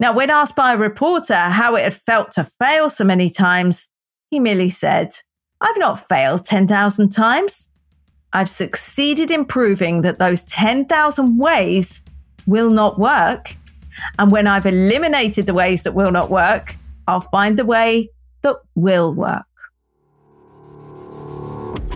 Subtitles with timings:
[0.00, 3.88] Now, when asked by a reporter how it had felt to fail so many times,
[4.30, 5.12] he merely said,
[5.60, 7.70] I've not failed 10,000 times.
[8.32, 12.02] I've succeeded in proving that those 10,000 ways
[12.46, 13.56] will not work.
[14.18, 16.76] And when I've eliminated the ways that will not work,
[17.08, 18.10] I'll find the way
[18.42, 19.47] that will work.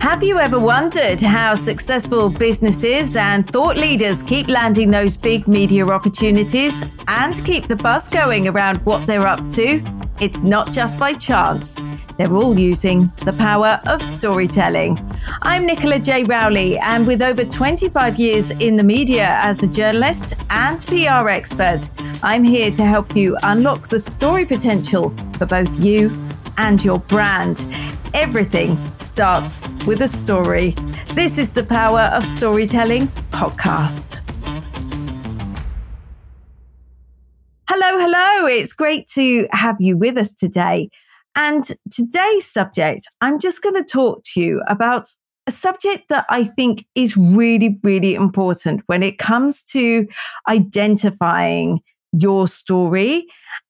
[0.03, 5.87] Have you ever wondered how successful businesses and thought leaders keep landing those big media
[5.87, 9.81] opportunities and keep the buzz going around what they're up to?
[10.19, 11.77] It's not just by chance.
[12.17, 14.99] They're all using the power of storytelling.
[15.41, 16.25] I'm Nicola J.
[16.25, 21.89] Rowley, and with over 25 years in the media as a journalist and PR expert,
[22.21, 26.09] I'm here to help you unlock the story potential for both you
[26.57, 27.67] and your brand.
[28.13, 30.75] Everything starts with a story.
[31.13, 34.21] This is the Power of Storytelling podcast.
[37.67, 38.47] Hello, hello.
[38.47, 40.89] It's great to have you with us today.
[41.35, 45.07] And today's subject, I'm just going to talk to you about
[45.47, 50.07] a subject that I think is really, really important when it comes to
[50.47, 51.79] identifying
[52.13, 53.25] your story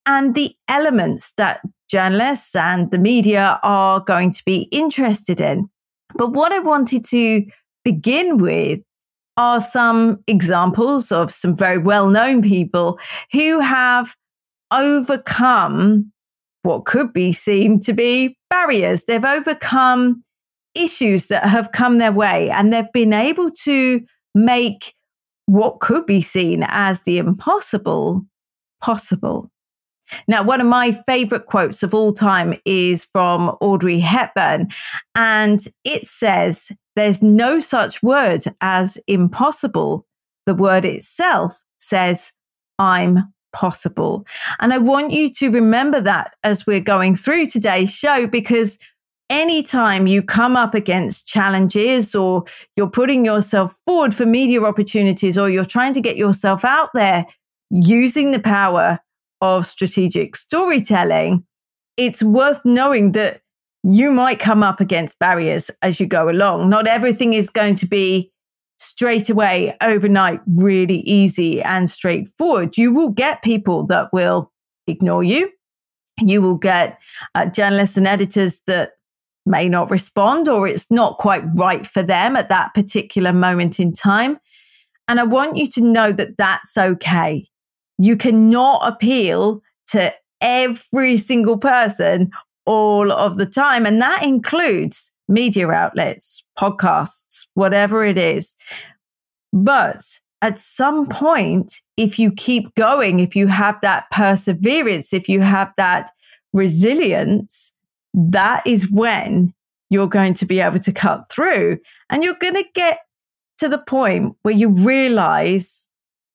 [0.05, 5.69] and the elements that journalists and the media are going to be interested in.
[6.15, 7.45] But what I wanted to
[7.83, 8.79] begin with
[9.37, 12.99] are some examples of some very well known people
[13.31, 14.15] who have
[14.71, 16.11] overcome
[16.63, 19.05] what could be seen to be barriers.
[19.05, 20.23] They've overcome
[20.75, 24.01] issues that have come their way and they've been able to
[24.33, 24.93] make
[25.45, 28.25] what could be seen as the impossible
[28.81, 29.51] possible.
[30.28, 34.69] Now, one of my favorite quotes of all time is from Audrey Hepburn,
[35.16, 40.06] and it says, There's no such word as impossible.
[40.45, 42.34] The word itself says,
[42.80, 44.25] I'm possible.
[44.59, 48.80] And I want you to remember that as we're going through today's show, because
[49.30, 52.44] anytime you come up against challenges or
[52.75, 57.25] you're putting yourself forward for media opportunities or you're trying to get yourself out there
[57.69, 59.00] using the power
[59.43, 61.43] of strategic storytelling,
[61.97, 63.41] it's worth knowing that
[63.83, 66.69] you might come up against barriers as you go along.
[66.69, 68.31] Not everything is going to be
[68.79, 72.77] straight away, overnight, really easy and straightforward.
[72.77, 74.49] You will get people that will
[74.87, 75.51] ignore you.
[76.21, 76.97] You will get
[77.35, 78.91] uh, journalists and editors that
[79.45, 83.91] may not respond or it's not quite right for them at that particular moment in
[83.91, 84.39] time.
[85.09, 87.45] And I want you to know that that's okay
[88.03, 92.30] you cannot appeal to every single person
[92.66, 93.86] all of the time.
[93.86, 98.58] And that includes media outlets, podcasts, whatever it is.
[99.53, 100.03] But
[100.41, 105.72] at some point, if you keep going, if you have that perseverance, if you have
[105.78, 106.12] that
[106.52, 107.72] resilience,
[108.14, 109.53] that is when
[109.90, 113.00] you're going to be able to cut through and you're going to get
[113.59, 115.88] to the point where you realize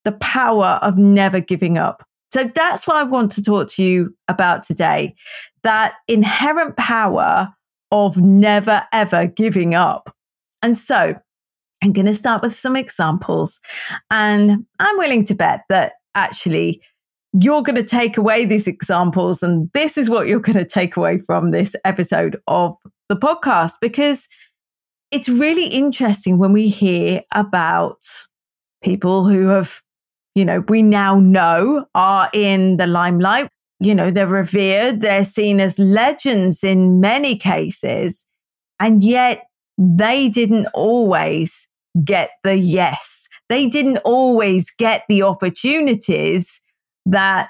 [0.04, 2.04] the power of never giving up.
[2.32, 5.14] So that's what I want to talk to you about today
[5.64, 7.53] that inherent power
[7.91, 10.14] of never ever giving up.
[10.62, 11.14] And so
[11.82, 13.60] I'm going to start with some examples.
[14.10, 16.82] And I'm willing to bet that actually
[17.32, 19.42] you're going to take away these examples.
[19.42, 22.76] And this is what you're going to take away from this episode of
[23.08, 24.28] the podcast because
[25.10, 28.00] it's really interesting when we hear about
[28.82, 29.81] people who have
[30.34, 33.49] you know, we now know are in the limelight.
[33.81, 38.27] You know, they're revered, they're seen as legends in many cases.
[38.81, 39.44] And yet
[39.77, 41.69] they didn't always
[42.05, 43.28] get the yes.
[43.49, 46.61] They didn't always get the opportunities
[47.06, 47.49] that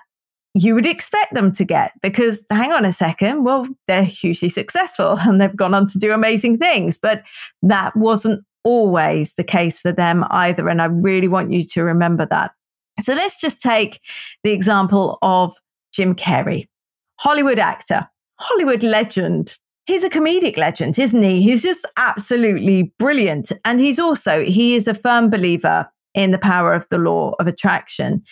[0.55, 5.19] you would expect them to get because hang on a second, well, they're hugely successful
[5.21, 7.22] and they've gone on to do amazing things, but
[7.62, 10.69] that wasn't always the case for them either.
[10.69, 12.53] And I really want you to remember that.
[13.00, 14.00] So let's just take
[14.42, 15.54] the example of
[15.93, 16.69] Jim Carrey,
[17.17, 18.08] Hollywood actor,
[18.38, 19.56] Hollywood legend.
[19.87, 21.43] He's a comedic legend, isn't he?
[21.43, 23.52] He's just absolutely brilliant.
[23.64, 27.46] And he's also, he is a firm believer in the power of the law of
[27.46, 28.23] attraction.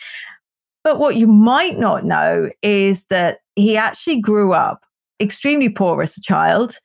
[0.84, 4.84] But what you might not know is that he actually grew up
[5.20, 6.78] extremely poor as a child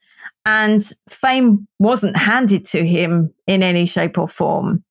[0.44, 4.82] and fame wasn't handed to him in any shape or form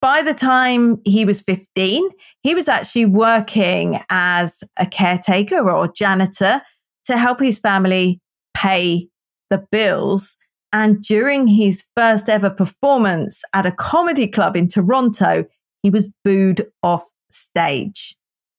[0.00, 2.08] by the time he was 15,
[2.42, 6.62] he was actually working as a caretaker or janitor
[7.04, 8.20] to help his family
[8.54, 9.08] pay
[9.50, 10.36] the bills.
[10.72, 15.44] And during his first ever performance at a comedy club in Toronto,
[15.82, 18.16] he was booed off stage.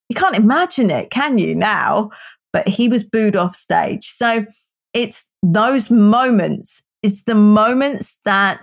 [0.10, 2.10] You can't imagine it, can you now?
[2.52, 4.10] But he was booed off stage.
[4.10, 4.46] So
[4.94, 8.62] it's those moments, it's the moments that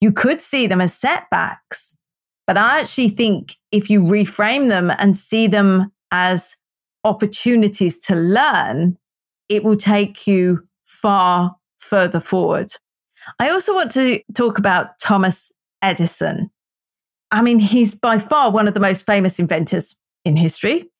[0.00, 1.96] you could see them as setbacks.
[2.46, 6.56] But I actually think if you reframe them and see them as
[7.04, 8.96] opportunities to learn,
[9.48, 12.72] it will take you far further forward.
[13.38, 16.50] I also want to talk about Thomas Edison.
[17.30, 20.90] I mean, he's by far one of the most famous inventors in history.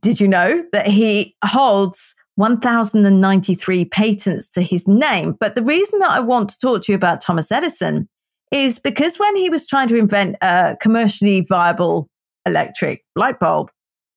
[0.00, 5.36] Did you know that he holds 1,093 patents to his name?
[5.38, 8.08] But the reason that I want to talk to you about Thomas Edison
[8.52, 12.08] is because when he was trying to invent a commercially viable
[12.46, 13.70] electric light bulb,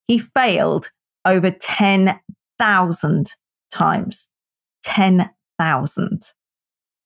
[0.07, 0.89] he failed
[1.25, 3.31] over 10,000
[3.71, 4.29] times.
[4.83, 6.21] 10,000.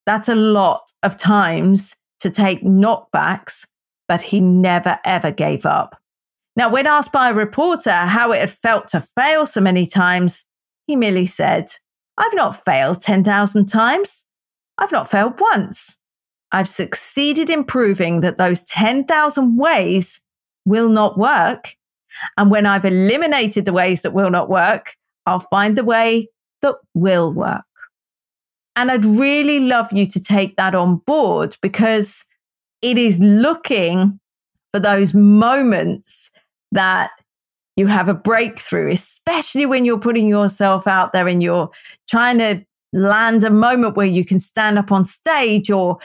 [0.05, 3.65] That's a lot of times to take knockbacks,
[4.07, 5.99] but he never ever gave up.
[6.55, 10.45] Now, when asked by a reporter how it had felt to fail so many times,
[10.85, 11.71] he merely said,
[12.17, 14.25] I've not failed 10,000 times.
[14.77, 15.99] I've not failed once.
[16.53, 20.21] I've succeeded in proving that those 10,000 ways
[20.65, 21.75] will not work.
[22.37, 24.95] And when I've eliminated the ways that will not work,
[25.25, 26.29] I'll find the way
[26.61, 27.63] that will work.
[28.75, 32.23] And I'd really love you to take that on board because
[32.81, 34.19] it is looking
[34.71, 36.29] for those moments
[36.71, 37.11] that
[37.75, 41.71] you have a breakthrough, especially when you're putting yourself out there and you're
[42.07, 42.63] trying to
[42.93, 45.97] land a moment where you can stand up on stage or,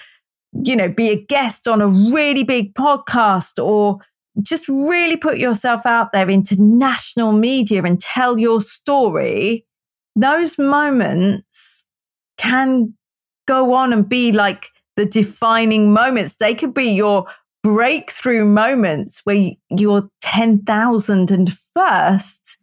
[0.65, 3.99] you know, be a guest on a really big podcast or
[4.43, 9.65] just really put yourself out there into national media and tell your story.
[10.15, 11.87] Those moments
[12.37, 12.95] can
[13.47, 16.37] go on and be like the defining moments.
[16.37, 17.27] They could be your
[17.63, 22.57] breakthrough moments where you're 10,001st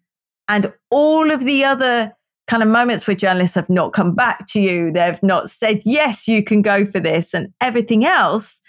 [0.48, 2.14] and all of the other
[2.48, 4.92] kind of moments where journalists have not come back to you.
[4.92, 8.62] They've not said, yes, you can go for this and everything else.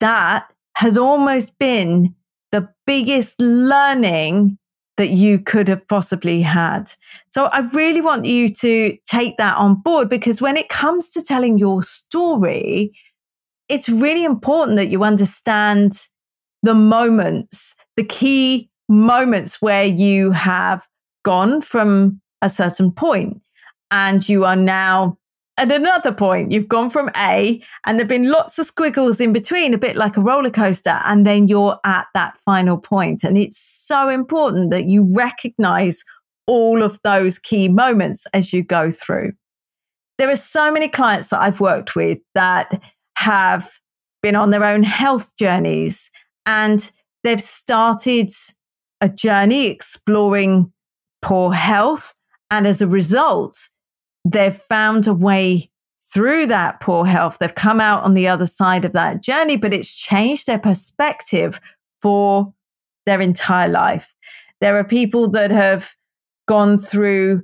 [0.00, 0.44] That
[0.76, 2.14] has almost been
[2.52, 4.58] the biggest learning
[4.96, 6.90] that you could have possibly had.
[7.30, 11.22] So I really want you to take that on board because when it comes to
[11.22, 12.92] telling your story,
[13.68, 15.92] it's really important that you understand
[16.62, 20.86] the moments, the key moments where you have
[21.24, 23.40] gone from a certain point
[23.90, 25.18] and you are now
[25.58, 29.74] at another point, you've gone from A and there've been lots of squiggles in between,
[29.74, 31.00] a bit like a roller coaster.
[31.04, 33.24] And then you're at that final point.
[33.24, 36.04] And it's so important that you recognize
[36.46, 39.32] all of those key moments as you go through.
[40.16, 42.80] There are so many clients that I've worked with that
[43.16, 43.68] have
[44.22, 46.10] been on their own health journeys
[46.46, 46.88] and
[47.24, 48.30] they've started
[49.00, 50.72] a journey exploring
[51.20, 52.14] poor health.
[52.50, 53.68] And as a result,
[54.24, 55.70] they've found a way
[56.12, 57.38] through that poor health.
[57.38, 61.60] They've come out on the other side of that journey, but it's changed their perspective
[62.00, 62.52] for
[63.04, 64.14] their entire life.
[64.60, 65.94] There are people that have
[66.46, 67.42] gone through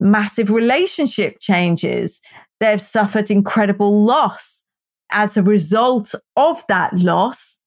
[0.00, 2.20] massive relationship changes.
[2.58, 4.64] They've suffered incredible loss.
[5.12, 7.58] As a result of that loss,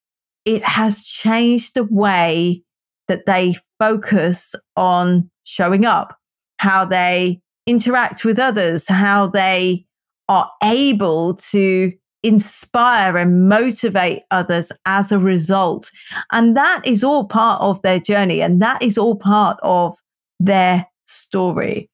[0.46, 2.64] it has changed the way
[3.08, 6.18] that they focus on showing up,
[6.64, 9.86] how they interact with others, how they
[10.30, 11.92] are able to
[12.24, 15.92] inspire and motivate others as a result.
[16.32, 19.98] And that is all part of their journey and that is all part of
[20.40, 21.90] their story.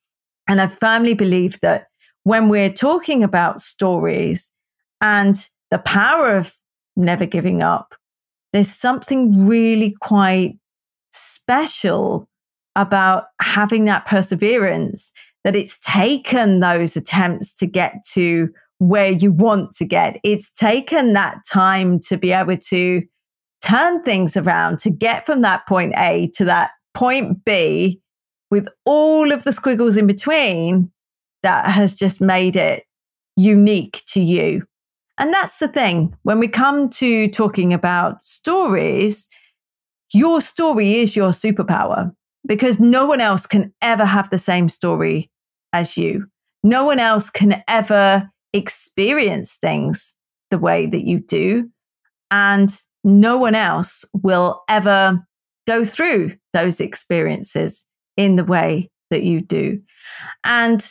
[0.48, 1.88] And I firmly believe that
[2.24, 4.52] when we're talking about stories
[5.02, 5.36] and
[5.72, 6.54] the power of
[6.96, 7.96] never giving up,
[8.54, 10.60] there's something really quite
[11.12, 12.30] special
[12.76, 15.12] about having that perseverance
[15.44, 18.50] that it's taken those attempts to get to
[18.80, 20.20] where you want to get.
[20.24, 23.04] It's taken that time to be able to
[23.66, 28.02] turn things around to get from that point A to that point B
[28.50, 30.92] with all of the squiggles in between
[31.44, 32.84] that has just made it
[33.36, 34.66] unique to you.
[35.18, 36.16] And that's the thing.
[36.24, 39.28] When we come to talking about stories,
[40.14, 42.14] your story is your superpower
[42.50, 45.32] because no one else can ever have the same story
[45.72, 46.25] as you.
[46.63, 50.18] No one else can ever experience things
[50.50, 51.70] the way that you do.
[52.32, 52.70] And
[53.03, 55.25] no one else will ever
[55.68, 57.86] go through those experiences
[58.18, 59.79] in the way that you do.
[60.44, 60.86] And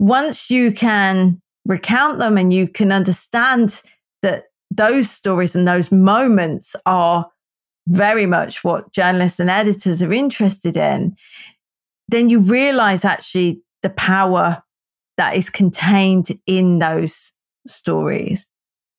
[0.00, 3.82] once you can recount them and you can understand
[4.22, 7.26] that those stories and those moments are
[7.88, 11.16] very much what journalists and editors are interested in,
[12.08, 14.62] then you realize actually the power
[15.16, 17.32] that is contained in those
[17.66, 18.50] stories.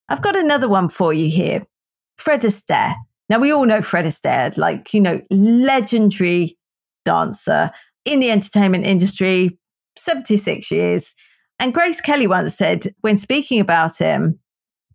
[0.10, 1.66] I've got another one for you here.
[2.18, 2.96] Fred Astaire.
[3.30, 6.58] Now, we all know Fred Astaire, like, you know, legendary
[7.06, 7.72] dancer
[8.06, 9.58] in the entertainment industry,
[9.96, 11.16] 76 years.
[11.60, 14.40] And Grace Kelly once said, when speaking about him,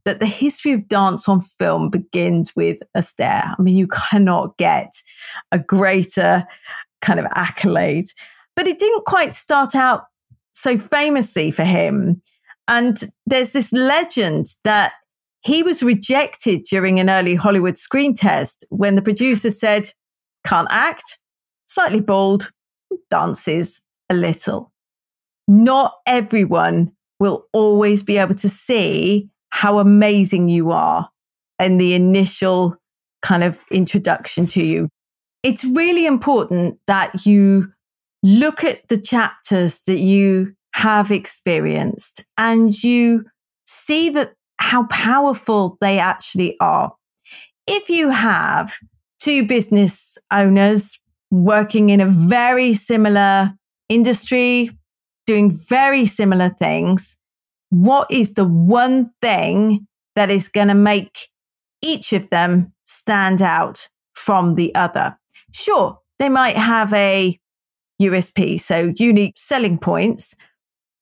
[0.05, 3.55] that the history of dance on film begins with Astaire.
[3.59, 4.93] I mean, you cannot get
[5.51, 6.47] a greater
[7.01, 8.07] kind of accolade.
[8.57, 10.05] But it didn't quite start out
[10.53, 12.23] so famously for him.
[12.69, 14.93] And there's this legend that
[15.43, 19.91] he was rejected during an early Hollywood screen test when the producer said,
[20.47, 21.19] can't act,
[21.67, 22.51] slightly bald,
[23.11, 24.73] dances a little.
[25.47, 31.09] Not everyone will always be able to see how amazing you are
[31.61, 32.75] in the initial
[33.23, 34.89] kind of introduction to you.
[35.45, 37.73] It's really important that you
[38.25, 43.27] look at the chapters that you have experienced and you
[43.65, 46.93] see that how powerful they actually are.
[47.69, 48.75] If you have
[49.21, 53.53] two business owners working in a very similar
[53.89, 54.77] industry,
[55.29, 57.19] doing very similar things,
[57.75, 61.29] what is the one thing that is going to make
[61.83, 65.19] each of them stand out from the other?
[65.51, 67.39] Sure, they might have a
[68.01, 70.37] USP, so unique selling points.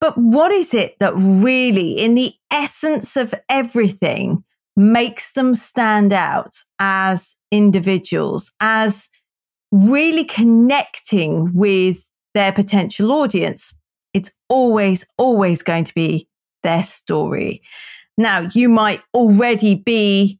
[0.00, 4.42] But what is it that really, in the essence of everything,
[4.74, 9.10] makes them stand out as individuals, as
[9.70, 13.76] really connecting with their potential audience?
[14.14, 16.28] It's always, always going to be
[16.62, 17.62] their story.
[18.18, 20.38] Now, you might already be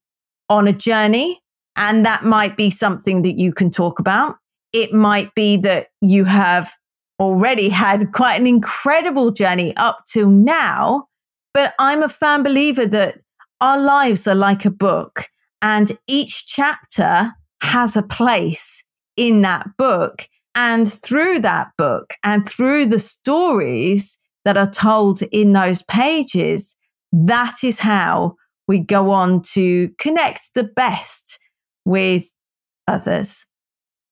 [0.49, 1.41] on a journey,
[1.77, 4.37] and that might be something that you can talk about.
[4.73, 6.73] It might be that you have
[7.19, 11.07] already had quite an incredible journey up till now.
[11.55, 13.19] But I'm a firm believer that
[13.61, 15.29] our lives are like a book,
[15.61, 18.85] and each chapter has a place
[19.17, 20.27] in that book.
[20.55, 26.77] And through that book and through the stories that are told in those pages,
[27.13, 28.37] that is how
[28.69, 31.39] we go on to connect the best
[31.85, 32.25] with
[32.89, 33.47] others.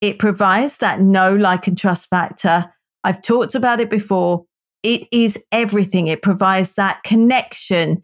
[0.00, 2.72] It provides that know, like, and trust factor.
[3.04, 4.44] I've talked about it before.
[4.82, 6.06] It is everything.
[6.06, 8.02] It provides that connection.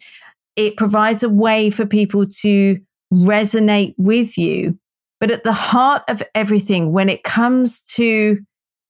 [0.57, 2.79] It provides a way for people to
[3.13, 4.79] resonate with you.
[5.21, 8.39] But at the heart of everything, when it comes to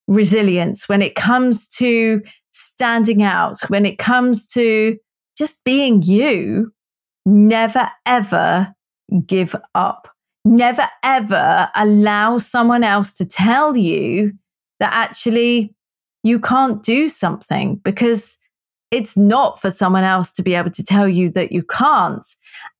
[0.08, 2.22] resilience, when it comes to
[2.56, 4.98] standing out, when it comes to
[5.36, 6.72] just being you,
[7.24, 8.74] never ever
[9.26, 10.08] give up.
[10.44, 14.32] Never ever allow someone else to tell you
[14.78, 15.74] that actually
[16.22, 18.38] you can't do something because
[18.90, 22.24] it's not for someone else to be able to tell you that you can't.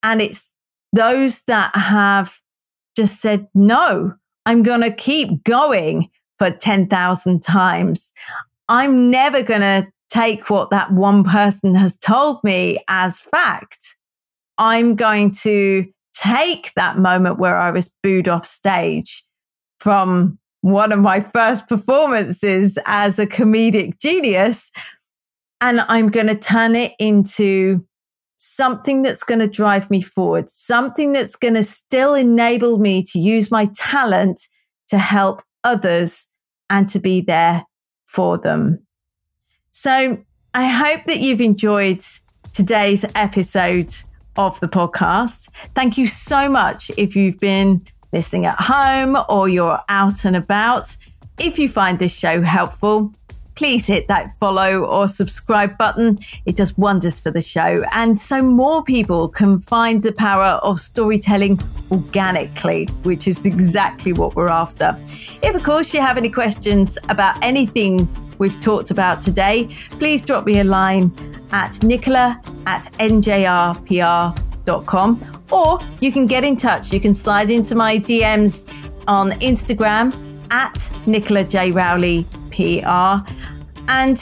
[0.02, 0.54] And it's
[0.92, 2.40] those that have
[2.96, 4.14] just said, no,
[4.46, 8.12] I'm going to keep going for 10,000 times.
[8.68, 13.96] I'm never going to take what that one person has told me as fact.
[14.58, 19.24] I'm going to take that moment where I was booed off stage
[19.78, 24.70] from one of my first performances as a comedic genius.
[25.60, 27.84] And I'm going to turn it into
[28.38, 33.18] something that's going to drive me forward, something that's going to still enable me to
[33.18, 34.40] use my talent
[34.88, 36.28] to help others
[36.68, 37.64] and to be there
[38.16, 38.80] for them.
[39.70, 40.18] So
[40.54, 42.02] I hope that you've enjoyed
[42.54, 43.92] today's episode
[44.36, 45.50] of the podcast.
[45.74, 50.96] Thank you so much if you've been listening at home or you're out and about.
[51.38, 53.12] If you find this show helpful,
[53.56, 56.18] please hit that follow or subscribe button.
[56.44, 57.84] It does wonders for the show.
[57.90, 61.60] And so more people can find the power of storytelling
[61.90, 64.96] organically, which is exactly what we're after.
[65.42, 68.08] If, of course, you have any questions about anything
[68.38, 71.10] we've talked about today, please drop me a line
[71.52, 74.42] at nicola at njrpr.com
[75.50, 76.92] or you can get in touch.
[76.92, 78.70] You can slide into my DMs
[79.06, 80.12] on Instagram
[80.50, 81.72] at Nicola J.
[81.72, 83.28] Rowley PR.
[83.88, 84.20] And,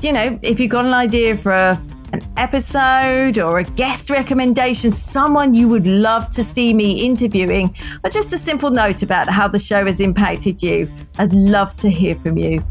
[0.00, 1.80] you know, if you've got an idea for a,
[2.12, 7.74] an episode or a guest recommendation, someone you would love to see me interviewing,
[8.04, 11.90] or just a simple note about how the show has impacted you, I'd love to
[11.90, 12.64] hear from you.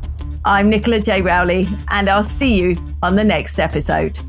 [0.46, 1.22] I'm Nicola J.
[1.22, 4.20] Rowley, and I'll see you on the next episode.